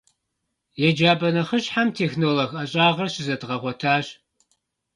Еджапӏэ 0.87 1.29
нэхъыщхьэм 1.35 1.89
«технолог» 1.97 2.49
ӏэщӏагъэр 2.55 3.09
щызэдгъэгъуэтащ. 3.13 4.05